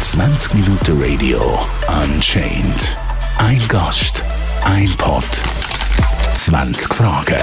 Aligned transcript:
20 0.00 0.54
Minuten 0.54 0.98
Radio 0.98 1.58
Unchained. 2.02 2.96
Ein 3.36 3.60
Gast, 3.68 4.24
ein 4.64 4.88
Pod, 4.96 5.22
20 6.32 6.94
Fragen. 6.94 7.36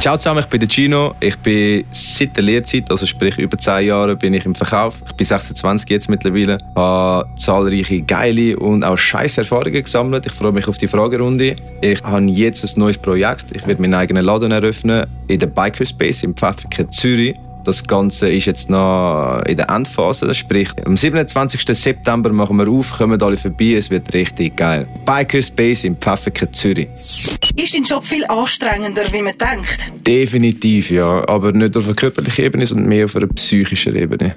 Ciao 0.00 0.16
zusammen, 0.16 0.40
ich 0.40 0.46
bin 0.46 0.58
der 0.58 0.68
Gino. 0.68 1.14
Ich 1.20 1.38
bin 1.38 1.84
seit 1.92 2.36
der 2.36 2.42
Lehrzeit, 2.42 2.90
also 2.90 3.06
sprich 3.06 3.38
über 3.38 3.56
10 3.56 3.86
Jahre, 3.86 4.16
bin 4.16 4.34
ich 4.34 4.44
im 4.44 4.56
Verkauf. 4.56 4.96
Ich 5.06 5.12
bin 5.12 5.24
26 5.24 5.88
jetzt 5.90 6.08
mittlerweile. 6.08 6.58
Habe 6.74 7.28
zahlreiche 7.36 8.02
geile 8.02 8.58
und 8.58 8.82
auch 8.82 8.98
scheiß 8.98 9.38
Erfahrungen 9.38 9.84
gesammelt. 9.84 10.26
Ich 10.26 10.32
freue 10.32 10.50
mich 10.50 10.66
auf 10.66 10.78
die 10.78 10.88
Fragerunde. 10.88 11.54
Ich 11.80 12.02
habe 12.02 12.26
jetzt 12.26 12.64
ein 12.64 12.80
neues 12.80 12.98
Projekt. 12.98 13.52
Ich 13.52 13.64
werde 13.68 13.80
meinen 13.80 13.94
eigenen 13.94 14.24
Laden 14.24 14.50
eröffnen 14.50 15.06
in 15.28 15.38
der 15.38 15.46
Bikerspace 15.46 16.24
im 16.24 16.34
Pfäffiken 16.34 16.90
Zürich. 16.90 17.36
Das 17.68 17.86
Ganze 17.86 18.30
ist 18.30 18.46
jetzt 18.46 18.70
noch 18.70 19.42
in 19.46 19.58
der 19.58 19.68
Endphase. 19.68 20.32
Sprich, 20.32 20.70
am 20.86 20.96
27. 20.96 21.60
September 21.78 22.32
machen 22.32 22.56
wir 22.56 22.66
auf, 22.66 22.96
kommen 22.96 23.20
alle 23.20 23.36
vorbei, 23.36 23.74
es 23.76 23.90
wird 23.90 24.14
richtig 24.14 24.56
geil. 24.56 24.88
Bikerspace 25.04 25.84
im 25.84 25.94
Pfäffiken 25.98 26.50
Zürich. 26.50 26.88
Ist 26.96 27.74
dein 27.74 27.84
Job 27.84 28.06
viel 28.06 28.24
anstrengender, 28.24 29.02
wie 29.12 29.20
man 29.20 29.34
denkt? 29.36 29.92
Definitiv, 30.06 30.90
ja. 30.90 31.28
Aber 31.28 31.52
nicht 31.52 31.76
auf 31.76 31.84
einer 31.84 31.92
körperlichen 31.92 32.46
Ebene, 32.46 32.64
sondern 32.64 32.88
mehr 32.88 33.04
auf 33.04 33.14
einer 33.16 33.26
psychischen 33.26 33.94
Ebene. 33.96 34.36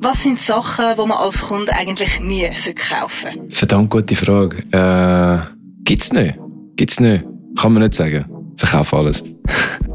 Was 0.00 0.24
sind 0.24 0.40
Sachen, 0.40 0.84
die 0.96 1.06
man 1.06 1.12
als 1.12 1.40
Kunde 1.40 1.72
eigentlich 1.72 2.18
nie 2.18 2.50
kaufen 2.74 3.34
sollte? 3.36 3.54
Verdammt 3.54 3.90
gute 3.90 4.16
Frage. 4.16 4.56
Äh, 4.72 5.46
gibt's 5.84 6.12
nicht. 6.12 6.34
Gibt's 6.74 6.98
nicht. 6.98 7.22
Kann 7.56 7.72
man 7.72 7.84
nicht 7.84 7.94
sagen. 7.94 8.24
Verkauf 8.56 8.92
alles. 8.94 9.22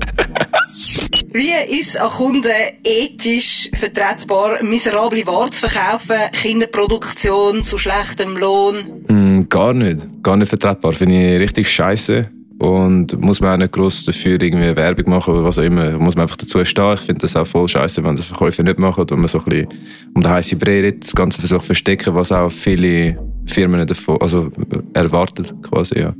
Wie 1.33 1.79
ist 1.79 1.99
an 1.99 2.11
Kunden 2.11 2.51
ethisch 2.83 3.67
vertretbar, 3.73 4.61
miserable 4.61 5.25
Waren 5.25 5.51
zu 5.51 5.67
verkaufen, 5.67 6.15
Kinderproduktion 6.31 7.63
zu 7.63 7.79
schlechtem 7.79 8.37
Lohn? 8.37 9.03
Mm, 9.07 9.49
gar 9.49 9.73
nicht. 9.73 10.07
Gar 10.21 10.37
nicht 10.37 10.49
vertretbar. 10.49 10.91
Finde 10.91 11.15
ich 11.15 11.39
richtig 11.39 11.71
scheiße. 11.71 12.29
Und 12.59 13.19
muss 13.19 13.41
man 13.41 13.53
auch 13.55 13.57
nicht 13.57 13.73
gross 13.73 14.05
dafür 14.05 14.39
irgendwie 14.39 14.75
Werbung 14.75 15.09
machen 15.09 15.33
oder 15.33 15.43
was 15.43 15.57
auch 15.57 15.63
immer. 15.63 15.97
Muss 15.97 16.15
man 16.15 16.23
einfach 16.23 16.37
dazu 16.37 16.63
stehen. 16.63 16.93
Ich 16.93 17.01
finde 17.01 17.21
das 17.21 17.35
auch 17.35 17.47
voll 17.47 17.67
scheiße, 17.67 18.03
wenn 18.03 18.15
das 18.15 18.25
Verkäufer 18.25 18.61
nicht 18.61 18.77
machen 18.77 19.01
und 19.01 19.11
man 19.17 19.27
so 19.27 19.39
ein 19.39 19.45
bisschen 19.45 19.67
um 20.13 20.21
den 20.21 20.31
heißen 20.31 20.59
Brei 20.59 20.93
das 20.97 21.15
Ganze 21.15 21.39
versucht 21.39 21.61
zu 21.61 21.65
verstecken, 21.67 22.13
was 22.13 22.31
auch 22.31 22.51
viele 22.51 23.17
Firmen 23.47 23.85
davon, 23.87 24.21
also 24.21 24.51
erwartet 24.93 25.53
quasi, 25.63 25.99
ja. 25.99 26.13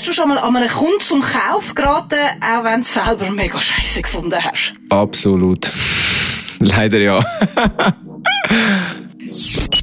Hast 0.00 0.08
du 0.08 0.14
schon 0.14 0.30
mal 0.30 0.38
an 0.38 0.56
einen 0.56 0.66
Kunden 0.66 0.98
zum 1.00 1.20
Kauf 1.20 1.74
geraten, 1.74 2.16
auch 2.40 2.64
wenn 2.64 2.76
du 2.76 2.80
es 2.80 2.94
selber 2.94 3.30
mega 3.30 3.60
scheiße 3.60 4.00
gefunden 4.00 4.42
hast? 4.42 4.72
Absolut. 4.88 5.70
Leider 6.58 6.98
ja. 7.00 7.22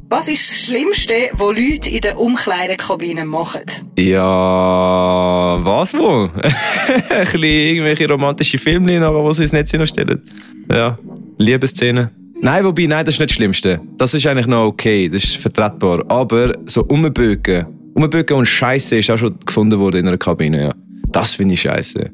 Was 0.08 0.26
ist 0.26 0.50
das 0.50 0.60
Schlimmste, 0.64 1.12
was 1.34 1.56
Leute 1.56 1.90
in 1.90 2.00
der 2.00 2.18
Umkleidekabine 2.18 3.24
machen? 3.26 3.60
Ja, 3.96 5.60
was 5.62 5.94
wohl? 5.94 6.32
Ein 6.42 7.24
bisschen 7.24 7.42
irgendwelche 7.44 8.08
romantische 8.08 8.58
Filme, 8.58 8.98
nachher, 8.98 9.24
die 9.24 9.32
sie 9.34 9.42
ins 9.44 9.52
Netz 9.52 9.88
stellen. 9.88 10.20
Ja, 10.68 10.98
Liebesszenen. 11.36 12.10
Nein, 12.40 12.64
wobei, 12.64 12.86
nein, 12.86 13.04
das 13.04 13.14
ist 13.14 13.20
nicht 13.20 13.30
das 13.30 13.36
Schlimmste. 13.36 13.80
Das 13.96 14.14
ist 14.14 14.26
eigentlich 14.26 14.48
noch 14.48 14.64
okay, 14.66 15.08
das 15.08 15.22
ist 15.22 15.36
vertretbar. 15.36 16.04
Aber 16.08 16.54
so 16.66 16.82
umbögen, 16.84 17.77
umbögen 17.98 18.36
und 18.36 18.46
Scheiße 18.46 18.98
ist 18.98 19.10
auch 19.10 19.18
schon 19.18 19.38
gefunden 19.44 19.78
worden 19.78 20.00
in 20.00 20.08
einer 20.08 20.18
Kabine, 20.18 20.62
ja. 20.62 20.72
Das 21.10 21.34
finde 21.34 21.54
ich 21.54 21.62
scheiße. 21.62 22.10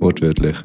Wortwörtlich. 0.00 0.56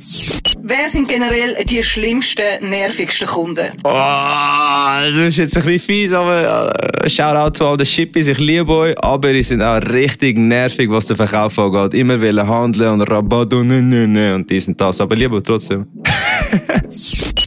Wer 0.62 0.90
sind 0.90 1.10
generell 1.10 1.56
die 1.66 1.84
schlimmsten, 1.84 2.70
nervigsten 2.70 3.28
Kunden? 3.28 3.68
Oh, 3.84 3.90
das 3.90 5.16
ist 5.16 5.38
jetzt 5.38 5.58
ein 5.58 5.64
bisschen 5.64 5.80
fies, 5.80 6.14
aber 6.14 6.72
äh, 7.04 7.10
Shoutout 7.10 7.58
zu 7.58 7.66
all 7.66 7.78
den 7.78 7.88
Shippies, 7.88 8.28
ich 8.28 8.38
liebe 8.38 8.72
euch, 8.72 9.04
aber 9.04 9.34
die 9.34 9.42
sind 9.42 9.64
auch 9.64 9.82
richtig 9.90 10.38
nervig, 10.38 10.89
was 10.89 11.08
den 11.08 11.17
Verkauf 11.17 11.58
angeht. 11.58 11.95
Immer 11.95 12.22
wollen 12.22 12.48
handeln 12.48 12.94
und 12.94 13.02
Rabatt 13.02 13.54
und 13.56 13.72
und 13.72 14.50
dies 14.50 14.67
und 14.67 14.80
das, 14.80 15.02
aber 15.02 15.16
liebe 15.16 15.42
trotzdem. 15.42 15.88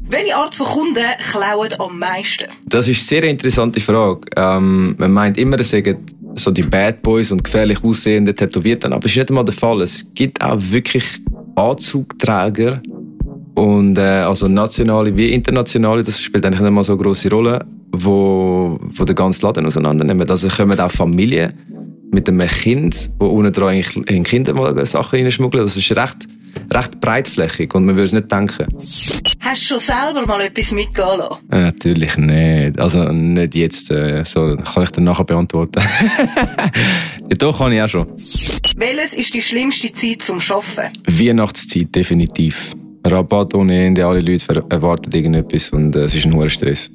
Welche 0.09 0.37
Art 0.37 0.55
von 0.55 0.67
Kunden 0.67 1.05
klauen 1.31 1.71
am 1.79 1.99
meisten? 1.99 2.47
Das 2.67 2.89
ist 2.89 3.13
eine 3.13 3.23
sehr 3.23 3.31
interessante 3.31 3.81
Frage. 3.81 4.23
Ähm, 4.37 4.97
man 4.99 5.13
meint 5.13 5.39
immer, 5.39 5.59
es 5.61 5.71
sagen 5.71 6.05
so 6.39 6.51
die 6.51 6.63
Bad 6.63 7.03
Boys 7.03 7.33
und 7.33 7.43
gefährlich 7.43 7.83
aussehende 7.83 8.35
Tätowierten, 8.35 8.93
aber 8.93 9.03
das 9.03 9.13
ist 9.13 9.17
nicht 9.17 9.31
einmal 9.31 9.45
der 9.45 9.55
Fall. 9.55 9.81
Es 9.83 10.15
gibt 10.15 10.43
auch 10.43 10.59
wirklich 10.59 11.05
Anzugträger 11.57 12.83
und 13.55 13.97
äh, 13.97 14.03
also 14.03 14.49
nationale 14.49 15.17
wie 15.17 15.33
internationale, 15.33 16.03
das 16.03 16.21
spielt 16.21 16.45
eigentlich 16.45 16.61
nicht 16.61 16.71
mal 16.71 16.85
so 16.85 16.93
eine 16.93 17.03
grosse 17.03 17.31
Rolle, 17.31 17.65
wo, 17.93 18.79
wo 18.81 19.05
den 19.05 19.17
ganzen 19.17 19.47
Laden 19.47 19.67
auseinandernehmen. 19.67 20.29
Also 20.29 20.49
kommen 20.49 20.79
auch 20.79 20.91
Familien 20.91 21.55
mit 22.13 22.29
einem 22.29 22.47
Kind, 22.47 23.11
wo 23.19 23.29
unten 23.29 23.53
dran 23.53 23.83
in 24.07 24.25
Kinder 24.25 24.55
mal 24.55 24.87
Sachen 24.87 25.21
reinschmuggeln. 25.21 25.65
Das 25.65 25.77
ist 25.77 25.97
recht, 25.97 26.29
recht 26.73 27.01
breitflächig 27.01 27.75
und 27.75 27.87
man 27.87 27.97
würde 27.97 28.07
es 28.07 28.13
nicht 28.13 28.31
denken. 28.31 28.67
Hast 29.41 29.63
du 29.63 29.67
schon 29.67 29.81
selber 29.81 30.27
mal 30.27 30.41
etwas 30.41 30.73
mitgehen 30.73 31.19
lassen? 31.19 31.51
Äh, 31.51 31.61
natürlich 31.61 32.17
nicht. 32.17 32.79
Also 32.79 33.13
nicht 33.13 33.55
jetzt. 33.55 33.91
Äh, 33.91 34.25
so 34.25 34.57
kann 34.57 34.83
ich 34.83 34.91
dann 34.91 35.05
nachher 35.05 35.25
beantworten. 35.25 35.81
ja, 37.29 37.37
doch, 37.39 37.59
kann 37.59 37.73
ich 37.73 37.83
auch 37.83 37.89
schon. 37.89 38.09
Welches 38.77 39.15
ist 39.15 39.35
die 39.35 39.43
schlimmste 39.43 39.93
Zeit 39.93 40.23
zum 40.23 40.39
Arbeiten? 40.39 40.93
Weihnachtszeit, 41.07 41.95
definitiv. 41.95 42.75
Rabatt 43.11 43.55
ohne 43.55 43.87
Ende, 43.87 44.07
alle 44.07 44.21
Leute 44.21 44.65
erwarten 44.69 45.13
irgendetwas 45.13 45.71
und 45.71 45.95
äh, 45.95 46.01
es 46.01 46.15
ist 46.15 46.27
ein 46.27 46.35
hoher 46.35 46.51
Stress. 46.51 46.91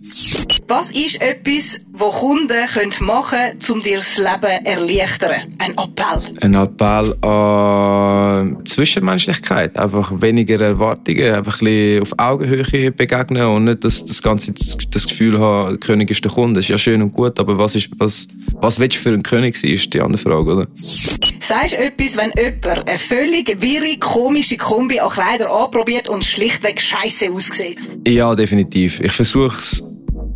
Was 0.68 0.92
ist 0.92 1.22
etwas, 1.22 1.80
was 1.92 2.16
Kunden 2.16 2.68
können 2.74 2.94
machen 3.02 3.40
können, 3.40 3.60
um 3.72 3.84
dir 3.84 3.98
das 3.98 4.18
Leben 4.18 4.42
zu 4.42 4.66
erleichtern? 4.66 5.42
Ein 5.58 5.72
Appell? 5.72 6.38
Ein 6.42 6.54
Appell 6.56 7.16
an 7.24 8.41
Zwischenmenschlichkeit. 8.64 9.78
Einfach 9.78 10.12
weniger 10.22 10.60
Erwartungen, 10.60 11.34
einfach 11.34 11.62
ein 11.62 11.66
bisschen 11.66 12.02
auf 12.02 12.14
Augenhöhe 12.18 12.92
begegnen 12.92 13.44
und 13.44 13.66
nicht 13.66 13.84
das, 13.84 14.06
das 14.06 14.22
Ganze 14.22 14.54
das, 14.54 15.08
Gefühl 15.08 15.40
haben, 15.40 15.72
der 15.72 15.80
König 15.80 16.12
ist 16.12 16.24
der 16.24 16.32
Kunde. 16.32 16.56
Das 16.56 16.66
ist 16.66 16.70
ja 16.70 16.78
schön 16.78 17.02
und 17.02 17.14
gut, 17.14 17.40
aber 17.40 17.58
was, 17.58 17.76
ist, 17.76 17.90
was, 17.98 18.28
was 18.54 18.80
willst 18.80 18.98
du 18.98 19.02
für 19.02 19.14
ein 19.14 19.24
König 19.24 19.56
sein, 19.56 19.72
ist 19.72 19.94
die 19.94 20.02
andere 20.02 20.22
Frage, 20.22 20.54
oder? 20.54 20.68
Sagst 20.76 21.74
du 21.74 21.78
etwas, 21.78 22.18
wenn 22.18 22.32
jemand 22.38 22.88
eine 22.88 23.00
völlig 23.00 23.62
wirre, 23.62 23.98
komische 24.00 24.58
Kombi 24.58 25.00
an 25.00 25.10
Kleider 25.10 25.52
anprobiert 25.52 26.10
und 26.10 26.24
schlichtweg 26.24 26.82
scheiße 26.82 27.32
aussieht? 27.32 27.78
Ja, 28.08 28.36
definitiv. 28.36 29.00
Ich 29.02 29.12
versuche 29.12 29.58
es 29.58 29.84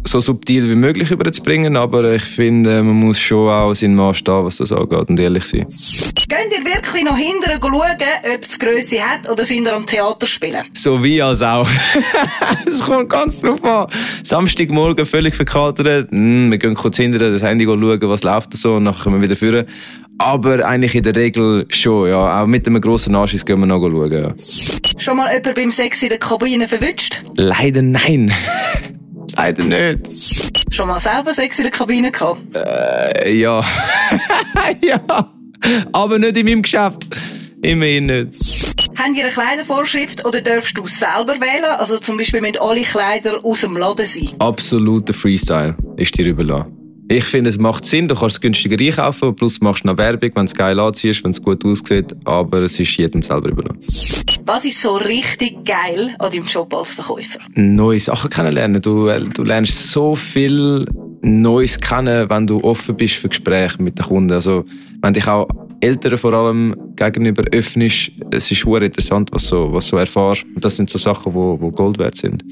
so 0.08 0.20
subtil 0.20 0.70
wie 0.70 0.76
möglich 0.76 1.12
überzubringen, 1.12 1.76
aber 1.76 2.14
ich 2.14 2.24
finde, 2.24 2.84
man 2.84 2.96
muss 2.96 3.20
schon 3.20 3.50
auch 3.50 3.74
seinen 3.74 3.96
Mann 3.96 4.14
stehen, 4.14 4.46
was 4.46 4.58
das 4.58 4.72
angeht 4.72 5.10
und 5.10 5.20
ehrlich 5.20 5.46
sein. 5.46 5.66
Gehen 6.28 6.52
ihr 6.52 6.66
wirklich 6.66 7.04
noch 7.04 7.18
hinterher 7.18 7.60
schauen, 7.60 8.36
ob 8.36 8.44
es 8.44 8.60
Größe 8.60 9.02
hat 9.02 9.30
oder 9.30 9.46
sind 9.46 9.66
ihr 9.66 9.74
am 9.74 9.86
Theater 9.86 10.28
spielen? 10.28 10.64
So 10.74 11.04
wie 11.04 11.22
als 11.22 11.42
auch. 11.42 11.68
Es 12.68 12.82
kommt 12.82 13.10
ganz 13.10 13.42
drauf 13.42 13.64
an. 13.64 13.88
Samstagmorgen 14.24 15.06
völlig 15.06 15.36
verkatert, 15.36 16.10
mm, 16.12 16.52
wir 16.52 16.58
gehen 16.58 16.76
kurz 16.76 16.98
hinterher 16.98 17.32
das 17.32 17.44
Handy 17.44 17.66
schauen, 17.66 18.02
was 18.02 18.24
läuft 18.24 18.54
da 18.54 18.58
so 18.58 18.76
und 18.76 18.86
dann 18.86 18.96
kommen 18.96 19.22
wir 19.22 19.30
wieder 19.30 19.36
führen. 19.36 19.66
Aber 20.18 20.66
eigentlich 20.66 20.96
in 20.96 21.04
der 21.04 21.16
Regel 21.16 21.66
schon, 21.70 22.10
ja. 22.10 22.42
Auch 22.42 22.48
mit 22.48 22.66
einem 22.68 22.80
grossen 22.80 23.16
Anschiss 23.16 23.46
gehen 23.46 23.60
wir 23.60 23.66
noch 23.66 23.82
schauen, 23.82 24.12
ja. 24.12 24.30
Schon 24.98 25.18
mal 25.18 25.34
jemand 25.34 25.56
beim 25.56 25.72
Sex 25.72 26.04
in 26.04 26.10
der 26.10 26.20
Kabine 26.20 26.68
verwünscht? 26.68 27.22
Leider 27.36 27.82
nein. 27.82 28.32
Leider 29.36 29.64
nicht. 29.64 30.74
Schon 30.74 30.88
mal 30.88 31.00
selber 31.00 31.34
Sex 31.34 31.60
in 31.60 31.64
der 31.64 31.72
Kabine 31.72 32.12
gehabt? 32.12 32.42
Äh, 32.56 33.36
ja. 33.38 33.64
ja. 34.82 35.00
Aber 35.94 36.20
nicht 36.20 36.38
in 36.38 36.46
meinem 36.46 36.62
Geschäft. 36.62 37.06
Immerhin 37.62 38.06
nicht. 38.06 38.34
Haben 38.96 39.16
ihr 39.16 39.24
eine 39.24 39.34
Kleidervorschrift 39.34 40.26
oder 40.26 40.42
darfst 40.42 40.78
du 40.78 40.88
selber 40.88 41.36
wählen? 41.40 41.66
Also 41.80 41.98
zum 42.00 42.18
Beispiel 42.18 42.42
müssen 42.42 42.60
alle 42.60 42.84
Kleider 42.84 43.44
aus 43.44 43.62
dem 43.62 43.76
Laden 43.76 44.06
sein? 44.06 44.30
Absoluter 44.40 45.14
Freestyle 45.14 45.76
ist 45.98 46.18
dir 46.18 46.28
überlassen. 46.28 46.85
Ich 47.08 47.24
finde, 47.24 47.52
es 47.52 47.60
macht 47.60 47.86
Sinn, 47.86 48.08
du 48.08 48.16
kannst 48.16 48.38
es 48.38 48.42
günstiger 48.42 48.84
einkaufen, 48.84 49.36
plus 49.36 49.62
machst 49.62 49.84
du 49.84 49.90
noch 49.90 49.98
Werbung, 49.98 50.32
wenn 50.34 50.46
es 50.46 50.56
geil 50.56 50.80
anziehst, 50.80 51.24
wenn 51.24 51.32
es 51.32 51.42
gut 51.42 51.64
aussieht, 51.64 52.16
aber 52.24 52.64
es 52.64 52.80
ist 52.80 52.98
jedem 52.98 53.22
selber 53.22 53.50
überlassen. 53.50 53.80
Was 54.46 54.66
ist 54.66 54.82
so 54.82 54.96
richtig 54.96 55.64
geil 55.66 56.16
an 56.18 56.32
deinem 56.32 56.46
Job 56.46 56.74
als 56.74 56.94
Verkäufer? 56.94 57.40
Neue 57.54 58.00
Sachen 58.00 58.30
kennenlernen. 58.30 58.82
Du, 58.82 59.08
äh, 59.08 59.22
du 59.22 59.44
lernst 59.44 59.92
so 59.92 60.16
viel 60.16 60.86
Neues 61.22 61.80
kennen, 61.80 62.30
wenn 62.30 62.48
du 62.48 62.60
offen 62.64 62.98
bist 62.98 63.16
für 63.16 63.30
Gespräche 63.30 63.82
mit 63.82 64.00
den 64.00 64.06
Kunden. 64.06 64.34
Also, 64.34 64.66
wenn 65.02 65.14
dich 65.14 65.28
auch 65.28 65.48
Eltern 65.82 66.18
vor 66.18 66.34
allem 66.34 66.76
gegenüber 66.96 67.44
öffnest, 67.52 68.12
es 68.32 68.52
ist 68.52 68.62
sehr 68.62 68.82
interessant, 68.82 69.30
was 69.32 69.44
du 69.44 69.50
so, 69.50 69.74
was 69.74 69.88
so 69.88 69.98
erfährst. 69.98 70.44
Und 70.44 70.64
das 70.64 70.78
sind 70.78 70.90
so 70.90 70.98
Sachen, 70.98 71.32
die 71.32 71.36
wo, 71.36 71.58
wo 71.60 71.72
Gold 71.72 71.98
wert 72.00 72.16
sind. 72.16 72.44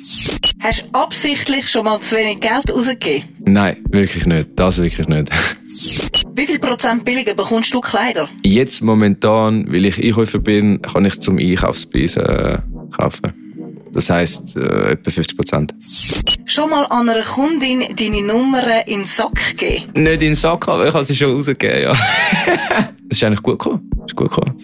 Hast 0.63 0.83
du 0.83 0.97
absichtlich 0.97 1.69
schon 1.69 1.83
mal 1.83 1.99
zu 1.99 2.15
wenig 2.15 2.39
Geld 2.39 2.71
ausgegeben? 2.71 3.27
Nein, 3.39 3.83
wirklich 3.89 4.25
nicht. 4.25 4.51
Das 4.55 4.77
wirklich 4.77 5.09
nicht. 5.09 5.29
Wie 6.35 6.47
viel 6.47 6.57
Prozent 6.57 7.03
billiger 7.03 7.33
bekommst 7.33 7.73
du 7.73 7.81
Kleider? 7.81 8.29
Jetzt 8.45 8.81
momentan, 8.81 9.69
weil 9.69 9.85
ich 9.85 10.01
Einkäufer 10.01 10.39
bin, 10.39 10.81
kann 10.81 11.03
ich 11.03 11.15
es 11.15 11.19
zum 11.19 11.37
Einkaufspreis 11.37 12.15
äh, 12.15 12.59
kaufen. 12.95 13.33
Das 13.91 14.09
heisst, 14.09 14.55
äh, 14.55 14.91
etwa 14.91 15.11
50 15.11 15.35
Prozent. 15.35 15.75
Schon 16.45 16.69
mal 16.69 16.85
an 16.85 17.09
einer 17.09 17.23
Kundin 17.23 17.83
deine 17.97 18.23
Nummer 18.23 18.87
in 18.87 18.99
den 18.99 19.05
Sack 19.05 19.57
gegeben? 19.57 19.91
Nicht 20.01 20.13
in 20.13 20.19
den 20.19 20.35
Sack, 20.35 20.65
aber 20.69 20.87
ich 20.87 20.93
habe 20.93 21.03
sie 21.03 21.15
schon 21.17 21.35
rausgegeben, 21.35 21.81
ja. 21.81 21.93
Es 23.09 23.17
ist 23.17 23.23
eigentlich 23.25 23.43
gut 23.43 23.59
gekommen. 23.59 23.91
Ist 24.05 24.15
gut 24.15 24.29
gekommen. 24.29 24.57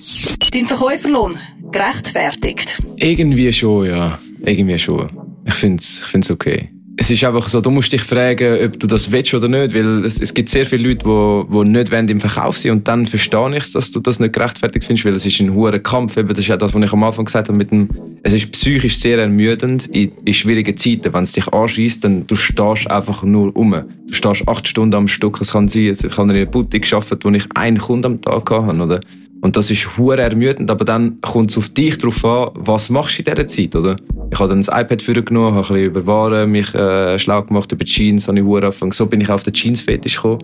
Dein 0.54 0.66
Verkäuferlohn 0.66 1.38
gerechtfertigt? 1.74 2.82
Irgendwie 2.96 3.52
schon, 3.52 3.86
ja. 3.86 4.18
Irgendwie 4.46 4.80
schon. 4.80 5.19
Ich 5.50 5.56
finde 5.56 5.82
es 5.82 6.02
ich 6.02 6.08
find's 6.08 6.32
okay 6.32 6.70
es 7.00 7.10
ist 7.10 7.24
einfach 7.24 7.48
so, 7.48 7.62
du 7.62 7.72
musst 7.72 7.94
dich 7.94 8.02
fragen, 8.02 8.66
ob 8.66 8.78
du 8.78 8.86
das 8.86 9.10
willst 9.10 9.34
oder 9.34 9.48
nicht, 9.48 9.74
weil 9.74 10.04
es, 10.06 10.20
es 10.20 10.34
gibt 10.34 10.50
sehr 10.50 10.66
viele 10.66 10.90
Leute, 10.90 11.06
die, 11.06 11.64
die 11.64 11.70
nicht 11.70 11.92
wollen 11.92 12.08
im 12.10 12.20
Verkauf 12.20 12.58
sind 12.58 12.72
und 12.72 12.88
dann 12.90 13.06
verstehe 13.06 13.58
ich 13.58 13.72
dass 13.72 13.92
du 13.92 14.02
das 14.02 14.20
nicht 14.20 14.34
gerechtfertigt 14.34 14.86
findest, 14.86 15.06
weil 15.06 15.14
es 15.14 15.26
ist 15.26 15.40
ein 15.40 15.54
hoher 15.54 15.80
Kampf. 15.80 16.18
Eben, 16.18 16.28
das 16.28 16.40
ist 16.40 16.48
ja 16.48 16.58
das, 16.58 16.74
was 16.74 16.84
ich 16.84 16.92
am 16.92 17.04
Anfang 17.04 17.24
gesagt 17.24 17.48
habe, 17.48 17.58
mit 17.58 17.72
dem, 17.72 17.88
es 18.22 18.34
ist 18.34 18.52
psychisch 18.52 18.98
sehr 18.98 19.18
ermüdend 19.18 19.88
in, 19.88 20.12
in 20.26 20.34
schwierigen 20.34 20.76
Zeiten, 20.76 21.14
wenn 21.14 21.24
es 21.24 21.32
dich 21.32 21.48
anschießt, 21.48 22.04
dann 22.04 22.28
du 22.28 22.36
stehst 22.36 22.92
einfach 22.92 23.24
nur 23.24 23.56
um. 23.56 23.72
Du 23.72 24.14
stehst 24.14 24.46
acht 24.50 24.68
Stunden 24.68 24.96
am 24.96 25.08
Stück, 25.08 25.40
es 25.40 25.54
kann 25.54 25.70
sein, 25.70 25.84
ich 25.84 26.04
habe 26.18 26.24
in 26.24 26.38
einer 26.38 26.46
Boutique 26.48 26.90
gearbeitet, 26.90 27.24
wo 27.24 27.30
ich 27.30 27.46
einen 27.56 27.78
Kunden 27.78 28.08
am 28.08 28.22
Tag 28.22 28.52
hatte, 28.52 28.76
oder? 28.76 29.00
Und 29.42 29.56
das 29.56 29.72
ist 29.72 29.98
hure 29.98 30.22
ermüdend, 30.22 30.70
aber 30.70 30.84
dann 30.84 31.22
kommt 31.22 31.52
es 31.52 31.58
auf 31.58 31.70
dich 31.70 31.98
drauf 31.98 32.24
an, 32.26 32.50
was 32.56 32.90
machst 32.90 33.18
du 33.18 33.22
in 33.22 33.26
dieser 33.26 33.48
Zeit, 33.48 33.76
oder? 33.76 33.96
Ich 34.32 34.40
habe 34.40 34.50
dann 34.50 34.62
das 34.62 34.68
iPad 34.68 35.02
für 35.02 35.24
genommen, 35.24 35.56
habe 35.56 35.68
ein 35.68 35.74
bisschen 35.74 35.86
über 35.86 36.06
Waren 36.06 36.52
mich 36.52 36.74
äh, 36.76 37.18
schlau 37.18 37.44
gemacht, 37.44 37.72
über 37.72 37.86
Jeans, 37.86 38.28
habe 38.28 38.40
ich 38.40 38.46
angefangen. 38.46 38.92
So 38.92 39.06
bin 39.06 39.22
ich 39.22 39.30
auf 39.30 39.44
den 39.44 39.54
Jeans-Fetisch 39.54 40.18
gekommen, 40.18 40.40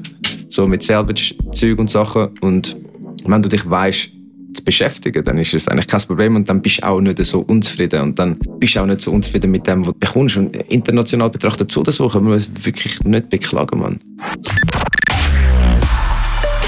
so 0.47 0.65
mit 0.67 0.81
Salvage-Zeug 0.81 1.77
und 1.77 1.89
Sachen. 1.89 2.29
Und 2.41 2.77
wenn 3.25 3.41
du 3.41 3.49
dich 3.49 3.69
weißt, 3.69 4.11
zu 4.55 4.63
beschäftigen, 4.63 5.23
dann 5.23 5.37
ist 5.37 5.53
es 5.53 5.67
eigentlich 5.67 5.87
kein 5.87 6.01
Problem 6.01 6.35
und 6.35 6.49
dann 6.49 6.61
bist 6.61 6.81
du 6.81 6.87
auch 6.87 7.01
nicht 7.01 7.23
so 7.25 7.41
unzufrieden 7.41 8.01
und 8.01 8.19
dann 8.19 8.39
bist 8.59 8.75
du 8.75 8.79
auch 8.79 8.85
nicht 8.85 9.01
so 9.01 9.11
unzufrieden 9.11 9.51
mit 9.51 9.67
dem, 9.67 9.81
was 9.81 9.93
du 9.93 9.99
bekommst. 9.99 10.37
Und 10.37 10.55
international 10.55 11.29
betrachtet 11.29 11.71
so 11.71 11.81
oder 11.81 11.91
so 11.91 12.07
kann 12.07 12.23
man 12.23 12.33
es 12.33 12.49
wirklich 12.63 12.99
nicht 13.03 13.29
beklagen, 13.29 13.79
Mann. 13.79 13.99